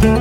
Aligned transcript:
Moin 0.00 0.12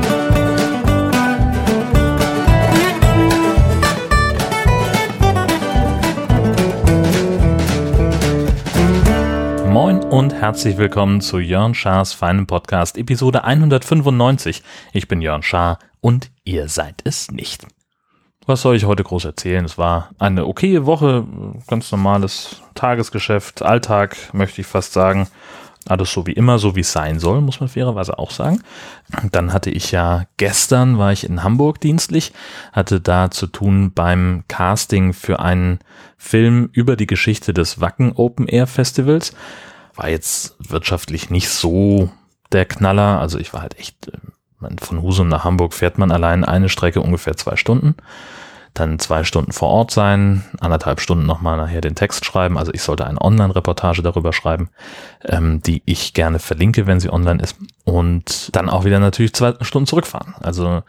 und 10.04 10.34
herzlich 10.34 10.78
willkommen 10.78 11.22
zu 11.22 11.40
Jörn 11.40 11.74
Schars 11.74 12.12
feinem 12.12 12.46
Podcast, 12.46 12.98
Episode 12.98 13.46
195. 13.46 14.64
Ich 14.92 15.08
bin 15.08 15.22
Jörn 15.22 15.44
Schaar 15.44 15.80
und 16.02 16.30
ihr 16.44 16.68
seid 16.68 16.96
es 17.06 17.32
nicht. 17.32 17.66
Was 18.46 18.64
soll 18.64 18.76
ich 18.76 18.84
heute 18.84 19.06
groß 19.06 19.24
erzählen? 19.24 19.64
Es 19.64 19.78
war 19.78 20.10
eine 20.20 20.46
okaye 20.46 20.86
Woche, 20.86 21.26
ganz 21.68 21.90
normales 21.94 22.62
Tagesgeschäft, 22.76 23.62
Alltag, 23.62 24.18
möchte 24.34 24.60
ich 24.60 24.68
fast 24.68 24.92
sagen. 24.92 25.30
Alles 25.88 26.12
so 26.12 26.28
wie 26.28 26.34
immer, 26.34 26.60
so 26.60 26.76
wie 26.76 26.82
es 26.82 26.92
sein 26.92 27.20
soll, 27.20 27.42
muss 27.42 27.60
man 27.60 27.70
fairerweise 27.70 28.20
auch 28.20 28.32
sagen. 28.32 28.62
Dann 29.32 29.54
hatte 29.54 29.70
ich 29.70 29.92
ja 29.92 30.26
gestern, 30.38 30.98
war 30.98 31.12
ich 31.12 31.24
in 31.24 31.42
Hamburg 31.44 31.80
dienstlich, 31.80 32.34
hatte 32.74 33.00
da 33.00 33.32
zu 33.32 33.48
tun 33.48 33.92
beim 33.94 34.44
Casting 34.48 35.14
für 35.14 35.40
einen 35.40 35.80
Film 36.18 36.70
über 36.74 36.96
die 36.96 37.08
Geschichte 37.08 37.54
des 37.54 37.80
Wacken 37.80 38.12
Open 38.12 38.48
Air 38.48 38.68
Festivals. 38.68 39.34
War 39.96 40.10
jetzt 40.10 40.56
wirtschaftlich 40.60 41.30
nicht 41.30 41.50
so 41.50 42.10
der 42.52 42.66
Knaller, 42.66 43.20
also 43.20 43.40
ich 43.40 43.54
war 43.54 43.62
halt 43.62 43.80
echt, 43.80 44.10
äh, 44.10 44.76
von 44.82 45.02
Husum 45.02 45.30
nach 45.30 45.46
Hamburg 45.46 45.74
fährt 45.74 45.98
man 45.98 46.12
allein 46.12 46.44
eine 46.44 46.70
Strecke 46.70 47.02
ungefähr 47.02 47.38
zwei 47.38 47.56
Stunden 47.56 47.96
dann 48.80 49.00
zwei 49.00 49.24
Stunden 49.24 49.52
vor 49.52 49.70
Ort 49.70 49.92
sein, 49.92 50.44
anderthalb 50.60 51.02
Stunden 51.02 51.26
nochmal 51.26 51.58
nachher 51.58 51.82
den 51.82 51.96
Text 51.96 52.26
schreiben. 52.26 52.58
Also 52.58 52.74
ich 52.74 52.82
sollte 52.82 53.06
eine 53.06 53.22
Online-Reportage 53.22 54.02
darüber 54.02 54.34
schreiben, 54.34 54.70
ähm, 55.26 55.62
die 55.62 55.82
ich 55.86 56.14
gerne 56.14 56.40
verlinke, 56.40 56.88
wenn 56.88 57.00
sie 57.00 57.12
online 57.12 57.42
ist. 57.42 57.56
Und 57.84 58.56
dann 58.56 58.70
auch 58.70 58.86
wieder 58.86 59.00
natürlich 59.00 59.34
zwei 59.34 59.56
Stunden 59.62 59.88
zurückfahren. 59.88 60.36
Also 60.42 60.84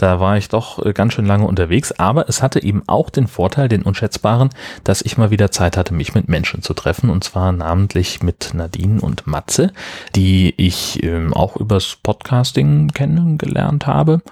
da 0.00 0.18
war 0.18 0.38
ich 0.38 0.48
doch 0.48 0.84
äh, 0.84 0.92
ganz 0.92 1.12
schön 1.12 1.26
lange 1.26 1.46
unterwegs, 1.46 1.92
aber 1.92 2.28
es 2.28 2.42
hatte 2.42 2.62
eben 2.62 2.82
auch 2.86 3.10
den 3.10 3.26
Vorteil, 3.26 3.68
den 3.68 3.82
unschätzbaren, 3.82 4.48
dass 4.82 5.02
ich 5.02 5.18
mal 5.18 5.30
wieder 5.30 5.50
Zeit 5.50 5.76
hatte, 5.76 5.92
mich 5.92 6.14
mit 6.14 6.28
Menschen 6.28 6.62
zu 6.62 6.72
treffen 6.72 7.10
und 7.10 7.22
zwar 7.22 7.52
namentlich 7.52 8.22
mit 8.22 8.52
Nadine 8.54 9.00
und 9.00 9.26
Matze, 9.26 9.72
die 10.16 10.54
ich 10.56 11.02
ähm, 11.02 11.34
auch 11.34 11.56
übers 11.56 11.98
Podcasting 12.02 12.88
kennengelernt 12.88 13.86
habe. 13.86 14.22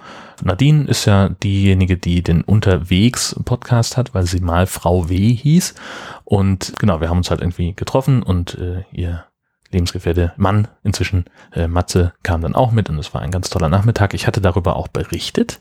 Nadine 0.43 0.85
ist 0.85 1.05
ja 1.05 1.29
diejenige, 1.29 1.97
die 1.97 2.23
den 2.23 2.41
Unterwegs-Podcast 2.41 3.97
hat, 3.97 4.13
weil 4.15 4.25
sie 4.25 4.39
mal 4.39 4.65
Frau 4.65 5.09
W 5.09 5.33
hieß. 5.33 5.75
Und 6.23 6.73
genau, 6.79 7.01
wir 7.01 7.09
haben 7.09 7.17
uns 7.17 7.29
halt 7.29 7.41
irgendwie 7.41 7.73
getroffen 7.73 8.23
und 8.23 8.57
äh, 8.57 8.83
ihr 8.91 9.25
Lebensgefährte 9.71 10.33
Mann, 10.37 10.67
inzwischen 10.83 11.25
äh, 11.53 11.67
Matze, 11.67 12.13
kam 12.23 12.41
dann 12.41 12.55
auch 12.55 12.71
mit 12.71 12.89
und 12.89 12.97
es 12.97 13.13
war 13.13 13.21
ein 13.21 13.31
ganz 13.31 13.49
toller 13.49 13.69
Nachmittag. 13.69 14.13
Ich 14.13 14.27
hatte 14.27 14.41
darüber 14.41 14.75
auch 14.75 14.87
berichtet 14.87 15.59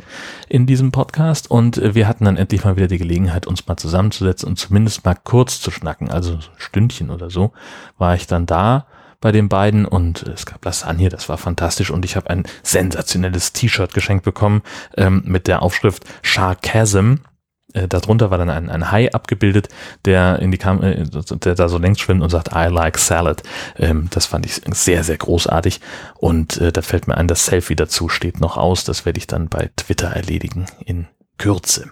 in 0.49 0.67
diesem 0.67 0.93
Podcast 0.93 1.51
und 1.51 1.79
äh, 1.79 1.95
wir 1.95 2.09
hatten 2.09 2.25
dann 2.25 2.37
endlich 2.37 2.65
mal 2.65 2.77
wieder 2.77 2.89
die 2.89 2.99
Gelegenheit, 2.99 3.47
uns 3.47 3.67
mal 3.67 3.77
zusammenzusetzen 3.77 4.49
und 4.49 4.57
zumindest 4.57 5.05
mal 5.05 5.17
kurz 5.23 5.61
zu 5.61 5.71
schnacken, 5.71 6.11
also 6.11 6.39
Stündchen 6.57 7.11
oder 7.11 7.31
so, 7.31 7.53
war 7.99 8.15
ich 8.15 8.27
dann 8.27 8.47
da 8.47 8.87
bei 9.21 9.33
den 9.33 9.49
beiden 9.49 9.85
und 9.85 10.23
es 10.23 10.47
gab 10.47 10.65
Lasagne, 10.65 11.09
das 11.09 11.29
war 11.29 11.39
fantastisch 11.39 11.91
und 11.91 12.05
ich 12.05 12.17
habe 12.17 12.31
ein 12.31 12.45
sensationelles 12.63 13.53
T-Shirt 13.53 13.93
geschenkt 13.93 14.25
bekommen 14.25 14.63
ähm, 14.97 15.23
mit 15.25 15.49
der 15.49 15.63
Aufschrift 15.63 16.05
Sarcasm 16.23 17.17
äh, 17.75 17.87
darunter 17.87 18.31
war 18.31 18.39
dann 18.39 18.51
ein, 18.51 18.71
ein 18.71 18.91
Hai 18.91 19.13
abgebildet, 19.13 19.69
der 20.05 20.39
in 20.39 20.51
die 20.51 20.59
Kam 20.59 20.83
äh, 20.83 21.05
der 21.05 21.55
da 21.55 21.69
so 21.69 21.79
längs 21.79 22.01
schwimmt 22.01 22.23
und 22.23 22.31
sagt, 22.31 22.51
I 22.55 22.69
like 22.69 22.99
salad. 22.99 23.43
Ähm, 23.77 24.09
das 24.11 24.27
fand 24.27 24.47
ich 24.47 24.63
sehr, 24.73 25.05
sehr 25.05 25.19
großartig. 25.19 25.81
Und 26.19 26.57
äh, 26.59 26.73
da 26.73 26.83
fällt 26.83 27.09
mir 27.09 27.17
ein, 27.17 27.29
das 27.29 27.47
Selfie 27.47 27.77
dazu 27.77 28.09
steht 28.09 28.41
noch 28.41 28.57
aus. 28.57 28.85
Das 28.85 29.05
werde 29.05 29.19
ich 29.19 29.27
dann 29.27 29.49
bei 29.49 29.71
Twitter 29.77 30.09
erledigen 30.09 30.67
in 30.85 31.09
Kürze. 31.37 31.91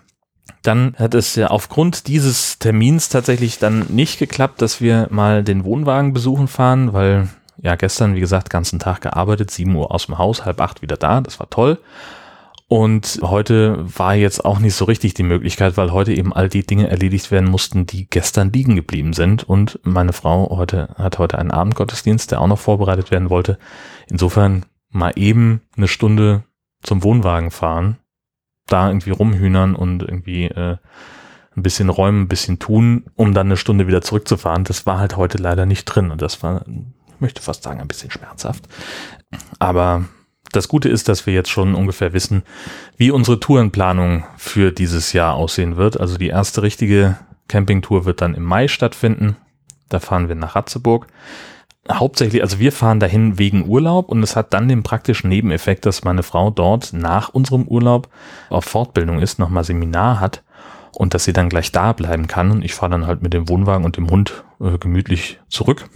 Dann 0.63 0.95
hat 0.99 1.15
es 1.15 1.35
ja 1.37 1.49
aufgrund 1.49 2.09
dieses 2.09 2.59
Termins 2.59 3.09
tatsächlich 3.09 3.59
dann 3.59 3.87
nicht 3.89 4.19
geklappt, 4.19 4.63
dass 4.63 4.81
wir 4.81 5.09
mal 5.11 5.45
den 5.45 5.65
Wohnwagen 5.65 6.13
besuchen 6.13 6.49
fahren, 6.49 6.93
weil 6.93 7.29
ja 7.59 7.77
gestern, 7.77 8.15
wie 8.15 8.21
gesagt, 8.21 8.51
ganzen 8.51 8.79
Tag 8.79 9.03
gearbeitet, 9.03 9.51
7 9.51 9.75
Uhr 9.75 9.93
aus 9.93 10.07
dem 10.07 10.19
Haus, 10.19 10.45
halb 10.45 10.61
acht 10.61 10.83
wieder 10.83 10.97
da, 10.97 11.21
das 11.21 11.39
war 11.39 11.51
toll. 11.51 11.79
Und 12.69 13.21
heute 13.23 13.79
war 13.97 14.17
jetzt 14.17 14.45
auch 14.45 14.59
nicht 14.59 14.75
so 14.75 14.87
richtig 14.87 15.15
die 15.15 15.23
Möglichkeit, 15.23 15.77
weil 15.77 15.93
heute 15.93 16.13
eben 16.13 16.33
all 16.33 16.49
die 16.49 16.67
Dinge 16.67 16.89
erledigt 16.89 17.31
werden 17.31 17.49
mussten, 17.49 17.87
die 17.87 18.11
gestern 18.11 18.53
liegen 18.53 18.75
geblieben 18.75 19.13
sind. 19.13 19.45
Und 19.45 19.79
meine 19.85 20.13
Frau 20.13 20.57
heute 20.57 20.89
hat 20.97 21.19
heute 21.19 21.39
einen 21.39 21.53
Abendgottesdienst, 21.53 22.33
der 22.33 22.41
auch 22.41 22.49
noch 22.49 22.59
vorbereitet 22.59 23.13
werden 23.13 23.31
wollte. 23.31 23.59
Insofern 24.09 24.67
mal 24.91 25.13
eben 25.15 25.63
eine 25.77 25.87
Stunde 25.87 26.43
zum 26.83 27.05
Wohnwagen 27.05 27.53
fahren, 27.53 27.99
da 28.67 28.89
irgendwie 28.89 29.11
rumhühnern 29.11 29.77
und 29.77 30.03
irgendwie 30.03 30.47
äh, 30.47 30.77
ein 31.57 31.63
bisschen 31.63 31.89
räumen, 31.89 32.23
ein 32.23 32.29
bisschen 32.29 32.59
tun, 32.59 33.05
um 33.15 33.33
dann 33.33 33.47
eine 33.47 33.57
Stunde 33.57 33.87
wieder 33.87 34.03
zurückzufahren. 34.03 34.65
Das 34.65 34.87
war 34.87 34.99
halt 34.99 35.17
heute 35.17 35.39
leider 35.39 35.67
nicht 35.67 35.85
drin 35.85 36.11
und 36.11 36.21
das 36.21 36.43
war, 36.43 36.65
ich 36.67 37.21
möchte 37.21 37.43
fast 37.43 37.63
sagen, 37.63 37.81
ein 37.81 37.89
bisschen 37.89 38.11
schmerzhaft. 38.11 38.69
Aber 39.61 40.05
das 40.53 40.69
Gute 40.69 40.89
ist, 40.89 41.09
dass 41.09 41.27
wir 41.27 41.35
jetzt 41.35 41.51
schon 41.51 41.75
ungefähr 41.75 42.13
wissen, 42.13 42.43
wie 42.97 43.11
unsere 43.11 43.41
Tourenplanung 43.41 44.25
für 44.37 44.73
dieses 44.73 45.13
Jahr 45.13 45.35
aussehen 45.35 45.77
wird. 45.77 46.01
Also 46.01 46.17
die 46.19 46.29
erste 46.29 46.63
richtige 46.63 47.19
Campingtour 47.49 48.05
wird 48.05 48.21
dann 48.21 48.35
im 48.35 48.45
Mai 48.45 48.69
stattfinden. 48.69 49.37
Da 49.89 50.01
fahren 50.01 50.29
wir 50.29 50.35
nach 50.35 50.57
Ratzeburg. 50.57 51.07
Hauptsächlich, 51.91 52.43
also 52.43 52.59
wir 52.59 52.73
fahren 52.73 52.99
dahin 52.99 53.39
wegen 53.39 53.69
Urlaub 53.69 54.09
und 54.09 54.23
es 54.23 54.35
hat 54.35 54.53
dann 54.53 54.69
den 54.69 54.83
praktischen 54.83 55.29
Nebeneffekt, 55.29 55.87
dass 55.87 56.03
meine 56.03 56.25
Frau 56.25 56.51
dort 56.51 56.93
nach 56.93 57.29
unserem 57.29 57.69
Urlaub 57.69 58.09
auf 58.51 58.65
Fortbildung 58.65 59.21
ist, 59.21 59.39
nochmal 59.39 59.63
Seminar 59.63 60.19
hat 60.19 60.43
und 60.93 61.15
dass 61.15 61.25
sie 61.25 61.33
dann 61.33 61.49
gleich 61.49 61.71
da 61.71 61.93
bleiben 61.93 62.27
kann. 62.27 62.51
Und 62.51 62.65
ich 62.65 62.75
fahre 62.75 62.91
dann 62.91 63.07
halt 63.07 63.23
mit 63.23 63.35
dem 63.35 63.49
Wohnwagen 63.49 63.85
und 63.85 63.97
dem 63.97 64.11
Hund 64.11 64.45
äh, 64.61 64.79
gemütlich 64.79 65.39
zurück. 65.49 65.89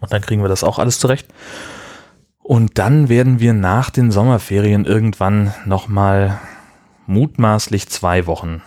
Und 0.00 0.12
dann 0.12 0.20
kriegen 0.20 0.42
wir 0.42 0.48
das 0.48 0.64
auch 0.64 0.78
alles 0.78 0.98
zurecht. 0.98 1.28
Und 2.42 2.78
dann 2.78 3.08
werden 3.08 3.38
wir 3.38 3.52
nach 3.52 3.90
den 3.90 4.10
Sommerferien 4.10 4.84
irgendwann 4.84 5.54
nochmal 5.64 6.40
mutmaßlich 7.06 7.88
zwei 7.88 8.26
Wochen 8.26 8.62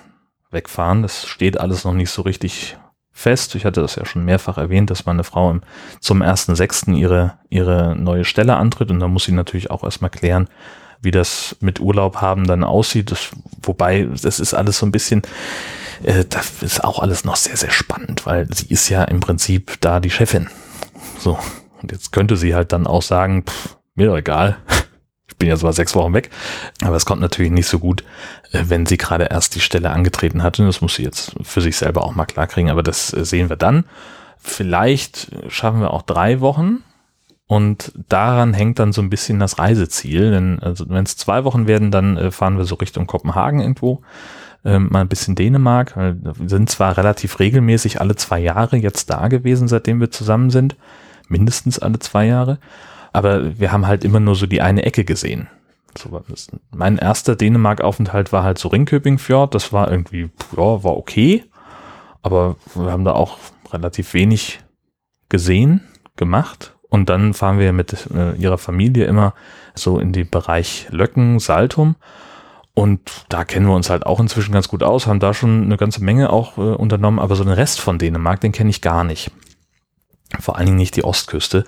wegfahren. 0.52 1.02
Das 1.02 1.28
steht 1.28 1.60
alles 1.60 1.84
noch 1.84 1.94
nicht 1.94 2.10
so 2.10 2.22
richtig 2.22 2.78
fest. 3.12 3.56
Ich 3.56 3.66
hatte 3.66 3.82
das 3.82 3.96
ja 3.96 4.06
schon 4.06 4.26
mehrfach 4.26 4.58
erwähnt, 4.58 4.90
dass 4.90 5.06
meine 5.06 5.24
Frau 5.24 5.52
im, 5.52 5.62
zum 6.00 6.22
1.6. 6.22 6.96
ihre, 6.96 7.38
ihre 7.50 7.96
neue 7.96 8.26
Stelle 8.26 8.56
antritt 8.56 8.92
und 8.92 9.00
da 9.00 9.08
muss 9.08 9.26
sie 9.26 9.32
natürlich 9.32 9.72
auch 9.72 9.84
erstmal 9.84 10.10
klären, 10.10 10.50
wie 11.02 11.12
das 11.12 11.56
mit 11.60 11.80
Urlaub 11.80 12.18
haben 12.18 12.46
dann 12.46 12.64
aussieht. 12.64 13.12
Das, 13.12 13.32
wobei, 13.62 14.08
das 14.22 14.40
ist 14.40 14.54
alles 14.54 14.80
so 14.80 14.86
ein 14.86 14.92
bisschen, 14.92 15.22
äh, 16.04 16.26
das 16.30 16.62
ist 16.62 16.84
auch 16.84 17.00
alles 17.00 17.24
noch 17.24 17.38
sehr, 17.38 17.56
sehr 17.56 17.72
spannend, 17.72 18.26
weil 18.26 18.48
sie 18.54 18.68
ist 18.68 18.90
ja 18.90 19.04
im 19.04 19.22
Prinzip 19.22 19.78
da 19.82 20.00
die 20.00 20.12
Chefin. 20.12 20.50
So, 21.18 21.40
und 21.86 21.92
jetzt 21.92 22.12
könnte 22.12 22.36
sie 22.36 22.56
halt 22.56 22.72
dann 22.72 22.88
auch 22.88 23.04
sagen, 23.04 23.44
pff, 23.44 23.78
mir 23.94 24.08
doch 24.08 24.18
egal. 24.18 24.58
Ich 25.28 25.38
bin 25.38 25.50
ja 25.50 25.58
zwar 25.58 25.74
sechs 25.74 25.94
Wochen 25.96 26.14
weg, 26.14 26.30
aber 26.82 26.96
es 26.96 27.06
kommt 27.06 27.20
natürlich 27.20 27.52
nicht 27.52 27.68
so 27.68 27.78
gut, 27.78 28.06
äh, 28.54 28.64
wenn 28.68 28.86
sie 28.86 28.96
gerade 28.96 29.26
erst 29.26 29.56
die 29.56 29.60
Stelle 29.60 29.90
angetreten 29.90 30.44
hatte. 30.44 30.66
Das 30.66 30.80
muss 30.80 30.96
sie 30.96 31.04
jetzt 31.04 31.36
für 31.42 31.60
sich 31.60 31.76
selber 31.76 32.06
auch 32.06 32.16
mal 32.16 32.26
klarkriegen, 32.26 32.70
aber 32.72 32.84
das 32.84 33.12
äh, 33.12 33.26
sehen 33.26 33.50
wir 33.50 33.58
dann. 33.58 33.84
Vielleicht 34.38 35.32
schaffen 35.50 35.82
wir 35.82 35.92
auch 35.92 36.04
drei 36.04 36.40
Wochen 36.40 36.84
und 37.48 37.92
daran 38.08 38.54
hängt 38.54 38.80
dann 38.80 38.94
so 38.94 39.02
ein 39.02 39.10
bisschen 39.10 39.40
das 39.40 39.60
Reiseziel. 39.60 40.32
Denn 40.32 40.60
also 40.62 40.88
wenn 40.88 41.04
es 41.04 41.18
zwei 41.18 41.44
Wochen 41.44 41.68
werden, 41.68 41.92
dann 41.92 42.16
äh, 42.16 42.32
fahren 42.32 42.58
wir 42.58 42.64
so 42.64 42.76
Richtung 42.76 43.06
Kopenhagen 43.06 43.60
irgendwo, 43.60 44.04
ähm, 44.64 44.88
mal 44.90 45.02
ein 45.02 45.10
bisschen 45.10 45.36
Dänemark. 45.36 45.98
Wir 45.98 46.34
sind 46.48 46.70
zwar 46.70 46.96
relativ 46.96 47.40
regelmäßig 47.40 48.00
alle 48.00 48.16
zwei 48.16 48.40
Jahre 48.40 48.78
jetzt 48.78 49.10
da 49.10 49.28
gewesen, 49.28 49.68
seitdem 49.68 50.00
wir 50.00 50.12
zusammen 50.12 50.50
sind 50.50 50.78
mindestens 51.30 51.80
alle 51.80 52.00
zwei 52.00 52.26
Jahre. 52.26 52.60
Aber 53.14 53.60
wir 53.60 53.72
haben 53.72 53.88
halt 53.88 54.04
immer 54.04 54.20
nur 54.20 54.36
so 54.36 54.46
die 54.46 54.62
eine 54.62 54.84
Ecke 54.84 55.06
gesehen. 55.06 55.48
So, 55.98 56.22
mein 56.72 56.98
erster 56.98 57.36
Dänemark-Aufenthalt 57.36 58.34
war 58.34 58.44
halt 58.44 58.58
so 58.58 58.68
Ringköping-Fjord. 58.68 59.56
Das 59.56 59.72
war 59.72 59.90
irgendwie, 59.90 60.30
ja, 60.58 60.84
war 60.84 60.98
okay. 60.98 61.46
Aber 62.22 62.58
wir 62.74 62.92
haben 62.92 63.06
da 63.06 63.14
auch 63.14 63.38
relativ 63.72 64.14
wenig 64.14 64.60
gesehen, 65.30 65.82
gemacht. 66.18 66.76
Und 66.90 67.10
dann 67.10 67.34
fahren 67.34 67.60
wir 67.60 67.72
mit 67.72 68.10
äh, 68.14 68.36
ihrer 68.36 68.58
Familie 68.58 69.06
immer 69.06 69.34
so 69.74 70.00
in 70.00 70.12
den 70.12 70.30
Bereich 70.30 70.88
Löcken, 70.92 71.40
Saltum. 71.40 71.96
Und 72.74 73.26
da 73.30 73.46
kennen 73.46 73.68
wir 73.68 73.74
uns 73.76 73.90
halt 73.90 74.06
auch 74.06 74.20
inzwischen 74.20 74.52
ganz 74.52 74.68
gut 74.68 74.84
aus, 74.84 75.08
haben 75.08 75.22
da 75.22 75.34
schon 75.34 75.64
eine 75.64 75.78
ganze 75.78 76.04
Menge 76.04 76.32
auch 76.32 76.58
äh, 76.58 76.62
unternommen, 76.62 77.20
aber 77.20 77.38
so 77.38 77.46
den 77.46 77.54
Rest 77.54 77.80
von 77.80 77.98
Dänemark, 77.98 78.42
den 78.42 78.52
kenne 78.52 78.70
ich 78.70 78.82
gar 78.82 79.06
nicht 79.06 79.32
vor 80.40 80.58
allen 80.58 80.68
Dingen 80.68 80.78
nicht 80.78 80.96
die 80.96 81.04
Ostküste. 81.04 81.66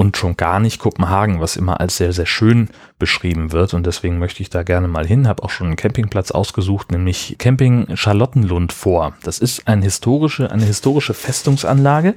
Und 0.00 0.16
schon 0.16 0.34
gar 0.34 0.60
nicht 0.60 0.78
Kopenhagen, 0.78 1.42
was 1.42 1.56
immer 1.56 1.78
als 1.78 1.98
sehr, 1.98 2.14
sehr 2.14 2.24
schön 2.24 2.70
beschrieben 2.98 3.52
wird. 3.52 3.74
Und 3.74 3.84
deswegen 3.84 4.18
möchte 4.18 4.42
ich 4.42 4.48
da 4.48 4.62
gerne 4.62 4.88
mal 4.88 5.06
hin. 5.06 5.28
Habe 5.28 5.42
auch 5.42 5.50
schon 5.50 5.66
einen 5.66 5.76
Campingplatz 5.76 6.30
ausgesucht, 6.30 6.90
nämlich 6.90 7.36
Camping 7.38 7.86
Charlottenlund 7.96 8.72
vor. 8.72 9.12
Das 9.24 9.38
ist 9.38 9.68
eine 9.68 9.82
historische, 9.82 10.50
eine 10.50 10.64
historische 10.64 11.12
Festungsanlage 11.12 12.14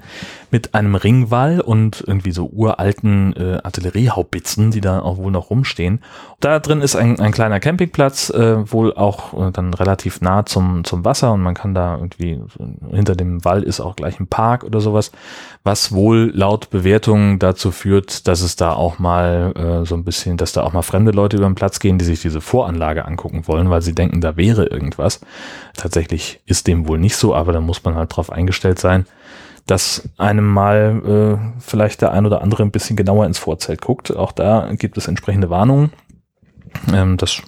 mit 0.49 0.75
einem 0.75 0.95
Ringwall 0.95 1.59
und 1.59 2.01
irgendwie 2.07 2.31
so 2.31 2.45
uralten 2.45 3.35
äh, 3.35 3.59
Artilleriehaubbitzen, 3.63 4.71
die 4.71 4.81
da 4.81 4.99
auch 4.99 5.17
wohl 5.17 5.31
noch 5.31 5.49
rumstehen. 5.49 5.99
Da 6.39 6.59
drin 6.59 6.79
ist 6.79 6.95
ein, 6.95 7.19
ein 7.19 7.31
kleiner 7.31 7.59
Campingplatz, 7.59 8.29
äh, 8.29 8.71
wohl 8.71 8.93
auch 8.93 9.33
äh, 9.33 9.51
dann 9.51 9.73
relativ 9.73 10.21
nah 10.21 10.45
zum, 10.45 10.85
zum 10.85 11.03
Wasser 11.03 11.33
und 11.33 11.41
man 11.41 11.55
kann 11.55 11.73
da 11.73 11.95
irgendwie, 11.95 12.39
hinter 12.91 13.15
dem 13.15 13.43
Wall 13.43 13.63
ist 13.63 13.81
auch 13.81 13.95
gleich 13.95 14.19
ein 14.19 14.27
Park 14.27 14.63
oder 14.63 14.79
sowas, 14.79 15.11
was 15.63 15.91
wohl 15.91 16.31
laut 16.35 16.69
Bewertungen 16.69 17.39
dazu 17.39 17.71
führt, 17.73 18.27
dass 18.27 18.41
es 18.41 18.55
da 18.55 18.73
auch 18.73 18.99
mal 18.99 19.53
äh, 19.55 19.85
so 19.85 19.95
ein 19.95 20.05
bisschen, 20.05 20.37
dass 20.37 20.53
da 20.53 20.63
auch 20.63 20.73
mal 20.73 20.81
fremde 20.81 21.11
Leute 21.11 21.37
über 21.37 21.45
den 21.45 21.55
Platz 21.55 21.79
gehen, 21.79 21.97
die 21.97 22.05
sich 22.05 22.21
diese 22.21 22.41
Voranlage 22.41 23.05
angucken 23.05 23.47
wollen, 23.47 23.69
weil 23.69 23.81
sie 23.81 23.93
denken, 23.93 24.21
da 24.21 24.37
wäre 24.37 24.65
irgendwas. 24.65 25.19
Tatsächlich 25.75 26.41
ist 26.45 26.67
dem 26.67 26.87
wohl 26.87 26.99
nicht 26.99 27.15
so, 27.15 27.35
aber 27.35 27.51
da 27.51 27.59
muss 27.59 27.83
man 27.83 27.95
halt 27.95 28.15
drauf 28.15 28.31
eingestellt 28.31 28.79
sein 28.79 29.05
dass 29.65 30.09
einem 30.17 30.45
mal 30.45 31.39
äh, 31.39 31.61
vielleicht 31.61 32.01
der 32.01 32.11
ein 32.11 32.25
oder 32.25 32.41
andere 32.41 32.63
ein 32.63 32.71
bisschen 32.71 32.95
genauer 32.95 33.25
ins 33.25 33.39
Vorzelt 33.39 33.81
guckt. 33.81 34.13
Auch 34.15 34.31
da 34.31 34.69
gibt 34.73 34.97
es 34.97 35.07
entsprechende 35.07 35.49
Warnungen. 35.49 35.93
Ähm, 36.91 37.17
das, 37.17 37.41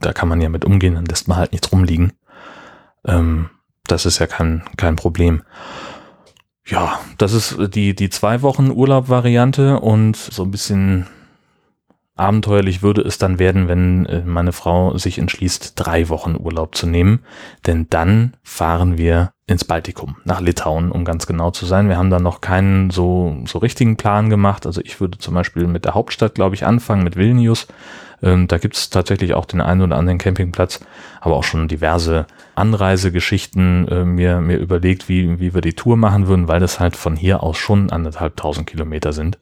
da 0.00 0.12
kann 0.12 0.28
man 0.28 0.40
ja 0.40 0.48
mit 0.48 0.64
umgehen, 0.64 0.94
dann 0.94 1.06
lässt 1.06 1.28
man 1.28 1.38
halt 1.38 1.52
nichts 1.52 1.72
rumliegen. 1.72 2.12
Ähm, 3.06 3.48
das 3.86 4.06
ist 4.06 4.18
ja 4.18 4.26
kein, 4.26 4.62
kein 4.76 4.96
Problem. 4.96 5.42
Ja, 6.66 7.00
das 7.18 7.32
ist 7.32 7.56
die, 7.74 7.94
die 7.94 8.08
zwei 8.08 8.42
Wochen 8.42 8.70
Urlaub-Variante 8.70 9.80
und 9.80 10.16
so 10.16 10.44
ein 10.44 10.50
bisschen 10.50 11.06
abenteuerlich 12.14 12.82
würde 12.82 13.02
es 13.02 13.18
dann 13.18 13.38
werden, 13.38 13.68
wenn 13.68 14.06
äh, 14.06 14.22
meine 14.24 14.52
Frau 14.52 14.96
sich 14.96 15.18
entschließt, 15.18 15.72
drei 15.76 16.08
Wochen 16.08 16.36
Urlaub 16.38 16.74
zu 16.74 16.86
nehmen. 16.86 17.20
Denn 17.66 17.86
dann 17.90 18.34
fahren 18.42 18.98
wir 18.98 19.32
ins 19.46 19.64
Baltikum, 19.64 20.16
nach 20.24 20.40
Litauen, 20.40 20.90
um 20.90 21.04
ganz 21.04 21.26
genau 21.26 21.50
zu 21.50 21.66
sein. 21.66 21.88
Wir 21.88 21.98
haben 21.98 22.10
da 22.10 22.20
noch 22.20 22.40
keinen 22.40 22.90
so, 22.90 23.36
so 23.46 23.58
richtigen 23.58 23.96
Plan 23.96 24.30
gemacht. 24.30 24.66
Also 24.66 24.80
ich 24.82 25.00
würde 25.00 25.18
zum 25.18 25.34
Beispiel 25.34 25.66
mit 25.66 25.84
der 25.84 25.94
Hauptstadt, 25.94 26.34
glaube 26.34 26.54
ich, 26.54 26.64
anfangen, 26.64 27.04
mit 27.04 27.16
Vilnius. 27.16 27.66
Ähm, 28.22 28.46
da 28.46 28.58
gibt 28.58 28.76
es 28.76 28.90
tatsächlich 28.90 29.34
auch 29.34 29.44
den 29.44 29.60
einen 29.60 29.82
oder 29.82 29.96
anderen 29.96 30.18
Campingplatz, 30.18 30.80
aber 31.20 31.36
auch 31.36 31.44
schon 31.44 31.66
diverse 31.66 32.26
Anreisegeschichten 32.54 33.88
äh, 33.88 34.04
mir, 34.04 34.40
mir 34.40 34.58
überlegt, 34.58 35.08
wie, 35.08 35.40
wie 35.40 35.54
wir 35.54 35.60
die 35.60 35.74
Tour 35.74 35.96
machen 35.96 36.28
würden, 36.28 36.46
weil 36.46 36.60
das 36.60 36.78
halt 36.78 36.96
von 36.96 37.16
hier 37.16 37.42
aus 37.42 37.58
schon 37.58 37.90
anderthalb 37.90 38.36
tausend 38.36 38.66
Kilometer 38.68 39.12
sind. 39.12 39.38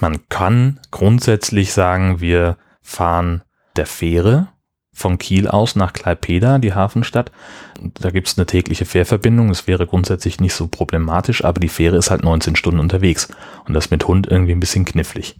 Man 0.00 0.28
kann 0.28 0.80
grundsätzlich 0.90 1.72
sagen, 1.72 2.20
wir 2.20 2.56
fahren 2.82 3.42
der 3.76 3.86
Fähre 3.86 4.48
von 4.92 5.18
Kiel 5.18 5.46
aus 5.46 5.76
nach 5.76 5.92
Klaipeda, 5.92 6.58
die 6.58 6.72
Hafenstadt. 6.72 7.30
Da 8.00 8.10
gibt 8.10 8.28
es 8.28 8.38
eine 8.38 8.46
tägliche 8.46 8.86
Fährverbindung. 8.86 9.50
Es 9.50 9.66
wäre 9.66 9.86
grundsätzlich 9.86 10.40
nicht 10.40 10.54
so 10.54 10.68
problematisch, 10.68 11.44
aber 11.44 11.60
die 11.60 11.68
Fähre 11.68 11.96
ist 11.96 12.10
halt 12.10 12.24
19 12.24 12.56
Stunden 12.56 12.80
unterwegs 12.80 13.28
und 13.66 13.74
das 13.74 13.90
mit 13.90 14.08
Hund 14.08 14.26
irgendwie 14.26 14.52
ein 14.52 14.60
bisschen 14.60 14.86
knifflig. 14.86 15.38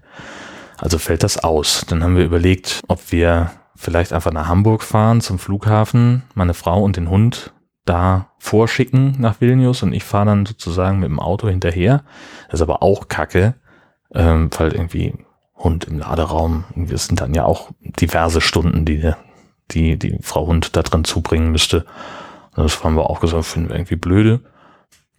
Also 0.79 0.99
fällt 0.99 1.23
das 1.23 1.43
aus. 1.43 1.87
Dann 1.89 2.05
haben 2.05 2.17
wir 2.17 2.25
überlegt, 2.25 2.83
ob 2.87 3.13
wir 3.13 3.51
vielleicht 3.75 4.13
einfach 4.13 4.33
nach 4.33 4.49
Hamburg 4.49 4.83
fahren 4.83 5.23
zum 5.23 5.39
Flughafen, 5.39 6.23
meine 6.35 6.55
Frau 6.55 6.83
und 6.83 6.97
den 6.97 7.09
Hund 7.09 7.53
da 7.87 8.33
vorschicken 8.39 9.15
nach 9.19 9.41
Vilnius 9.41 9.83
und 9.83 9.93
ich 9.93 10.05
fahre 10.05 10.27
dann 10.27 10.45
sozusagen 10.45 10.99
mit 10.99 11.09
dem 11.09 11.21
Auto 11.21 11.49
hinterher. 11.49 12.05
Das 12.47 12.61
ist 12.61 12.63
aber 12.63 12.83
auch 12.83 13.09
kacke, 13.09 13.55
ähm, 14.15 14.51
weil 14.57 14.73
irgendwie 14.73 15.15
Hund 15.57 15.85
im 15.85 15.99
Laderaum, 15.99 16.65
wir 16.75 16.99
sind 16.99 17.21
dann 17.21 17.35
ja 17.35 17.45
auch 17.45 17.71
diverse 17.81 18.41
Stunden, 18.41 18.85
die 18.85 19.13
die, 19.71 19.99
die 19.99 20.19
Frau 20.23 20.47
Hund 20.47 20.77
da 20.77 20.83
drin 20.83 21.05
zubringen 21.05 21.51
müsste. 21.51 21.85
Das 22.55 22.83
haben 22.85 22.97
wir 22.97 23.11
auch 23.11 23.21
gesagt, 23.21 23.45
finden 23.45 23.69
wir 23.69 23.77
irgendwie 23.77 23.97
blöde. 23.97 24.41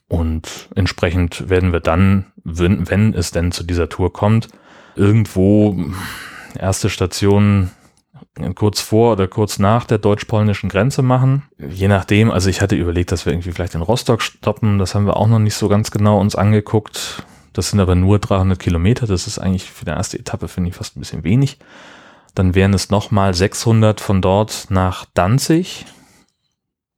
Und 0.08 0.70
entsprechend 0.76 1.50
werden 1.50 1.74
wir 1.74 1.82
dann, 1.82 2.28
wenn, 2.44 2.90
wenn 2.90 3.14
es 3.14 3.32
denn 3.32 3.52
zu 3.52 3.64
dieser 3.64 3.90
Tour 3.90 4.14
kommt, 4.14 4.48
irgendwo 4.96 5.78
erste 6.58 6.90
Station 6.90 7.72
kurz 8.56 8.80
vor 8.80 9.14
oder 9.14 9.28
kurz 9.28 9.60
nach 9.60 9.86
der 9.86 9.98
deutsch-polnischen 9.98 10.70
Grenze 10.70 11.02
machen. 11.02 11.44
Je 11.58 11.88
nachdem, 11.88 12.32
also 12.32 12.50
ich 12.50 12.62
hatte 12.62 12.76
überlegt, 12.76 13.12
dass 13.12 13.26
wir 13.26 13.34
irgendwie 13.34 13.52
vielleicht 13.52 13.76
in 13.76 13.82
Rostock 13.82 14.22
stoppen. 14.22 14.78
Das 14.80 14.96
haben 14.96 15.06
wir 15.06 15.18
auch 15.18 15.28
noch 15.28 15.40
nicht 15.40 15.56
so 15.56 15.68
ganz 15.68 15.92
genau 15.92 16.20
uns 16.20 16.36
angeguckt. 16.36 17.24
Das 17.58 17.72
sind 17.72 17.80
aber 17.80 17.96
nur 17.96 18.20
300 18.20 18.60
Kilometer. 18.60 19.08
Das 19.08 19.26
ist 19.26 19.40
eigentlich 19.40 19.64
für 19.72 19.84
die 19.84 19.90
erste 19.90 20.20
Etappe, 20.20 20.48
finde 20.48 20.70
ich, 20.70 20.76
fast 20.76 20.96
ein 20.96 21.00
bisschen 21.00 21.24
wenig. 21.24 21.58
Dann 22.36 22.54
wären 22.54 22.72
es 22.76 22.92
nochmal 22.92 23.34
600 23.34 24.00
von 24.00 24.22
dort 24.22 24.68
nach 24.70 25.06
Danzig, 25.16 25.88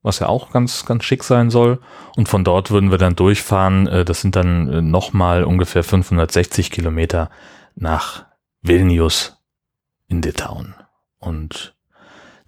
was 0.02 0.20
ja 0.20 0.28
auch 0.28 0.52
ganz, 0.52 0.86
ganz 0.86 1.06
schick 1.06 1.24
sein 1.24 1.50
soll. 1.50 1.80
Und 2.18 2.28
von 2.28 2.44
dort 2.44 2.72
würden 2.72 2.92
wir 2.92 2.98
dann 2.98 3.16
durchfahren. 3.16 3.88
Äh, 3.88 4.04
das 4.04 4.20
sind 4.20 4.36
dann 4.36 4.68
äh, 4.68 4.82
nochmal 4.82 5.46
ungefähr 5.46 5.82
560 5.82 6.72
Kilometer 6.72 7.30
nach 7.76 8.26
Vilnius 8.62 9.38
in 10.10 10.22
Litauen. 10.22 10.76
Und 11.20 11.74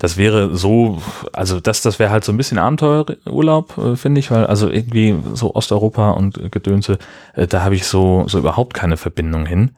das 0.01 0.17
wäre 0.17 0.55
so, 0.55 0.99
also 1.31 1.59
das, 1.59 1.83
das 1.83 1.99
wäre 1.99 2.09
halt 2.09 2.23
so 2.23 2.31
ein 2.31 2.37
bisschen 2.37 2.57
Abenteuerurlaub, 2.57 3.77
äh, 3.77 3.95
finde 3.95 4.19
ich, 4.19 4.31
weil 4.31 4.47
also 4.47 4.67
irgendwie 4.67 5.15
so 5.35 5.53
Osteuropa 5.53 6.09
und 6.09 6.51
Gedönse, 6.51 6.97
äh, 7.35 7.45
da 7.45 7.61
habe 7.63 7.75
ich 7.75 7.85
so, 7.85 8.27
so 8.27 8.39
überhaupt 8.39 8.73
keine 8.73 8.97
Verbindung 8.97 9.45
hin. 9.45 9.75